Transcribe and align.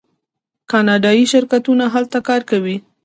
کاناډایی 0.71 1.25
شرکتونه 1.33 1.85
هلته 1.93 2.17
کار 2.27 2.41
کوي. 2.49 2.77